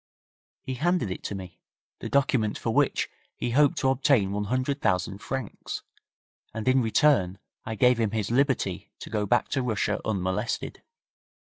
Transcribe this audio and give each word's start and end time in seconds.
He 0.63 0.73
handed 0.73 1.11
it 1.11 1.21
to 1.25 1.35
me, 1.35 1.59
the 1.99 2.09
document 2.09 2.57
for 2.57 2.73
which 2.73 3.07
he 3.35 3.51
hoped 3.51 3.77
to 3.77 3.89
obtain 3.89 4.31
one 4.31 4.45
hundred 4.45 4.81
thousand 4.81 5.19
francs, 5.19 5.83
and 6.55 6.67
in 6.67 6.81
return 6.81 7.37
I 7.67 7.75
gave 7.75 7.99
him 7.99 8.09
his 8.09 8.31
liberty 8.31 8.89
to 8.97 9.11
go 9.11 9.27
back 9.27 9.49
to 9.49 9.61
Russia 9.61 10.01
unmolested. 10.03 10.81